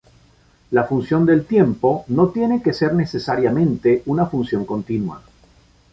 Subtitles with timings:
[0.71, 5.21] La función del tiempo no tiene que ser necesariamente una función continua.